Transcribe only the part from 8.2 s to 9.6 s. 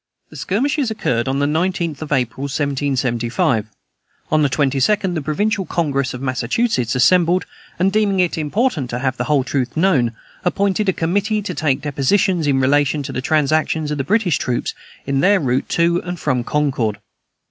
important to have the whole